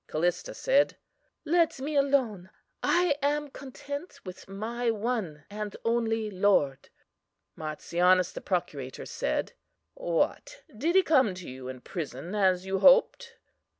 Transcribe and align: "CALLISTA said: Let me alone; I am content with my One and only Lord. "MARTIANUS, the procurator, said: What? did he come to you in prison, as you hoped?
"CALLISTA 0.07 0.55
said: 0.55 0.97
Let 1.45 1.79
me 1.79 1.95
alone; 1.95 2.49
I 2.81 3.17
am 3.21 3.49
content 3.51 4.19
with 4.25 4.47
my 4.49 4.89
One 4.89 5.45
and 5.47 5.77
only 5.85 6.31
Lord. 6.31 6.89
"MARTIANUS, 7.55 8.31
the 8.33 8.41
procurator, 8.41 9.05
said: 9.05 9.53
What? 9.93 10.63
did 10.75 10.95
he 10.95 11.03
come 11.03 11.35
to 11.35 11.47
you 11.47 11.67
in 11.67 11.81
prison, 11.81 12.33
as 12.33 12.65
you 12.65 12.79
hoped? 12.79 13.37